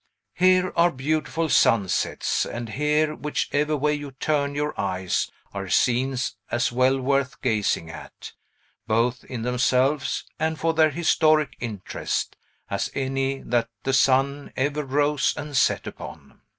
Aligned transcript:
Here 0.33 0.73
are 0.75 0.89
beautiful 0.91 1.47
sunsets; 1.47 2.43
and 2.43 2.69
here, 2.69 3.13
whichever 3.13 3.77
way 3.77 3.93
you 3.93 4.13
turn 4.13 4.55
your 4.55 4.73
eyes, 4.75 5.29
are 5.53 5.69
scenes 5.69 6.35
as 6.49 6.71
well 6.71 6.99
worth 6.99 7.39
gazing 7.43 7.91
at, 7.91 8.31
both 8.87 9.23
in 9.25 9.43
themselves 9.43 10.25
and 10.39 10.59
for 10.59 10.73
their 10.73 10.89
historic 10.89 11.55
interest, 11.59 12.35
as 12.67 12.89
any 12.95 13.43
that 13.43 13.69
the 13.83 13.93
sun 13.93 14.51
ever 14.57 14.83
rose 14.83 15.35
and 15.37 15.55
set 15.55 15.85
upon. 15.85 16.41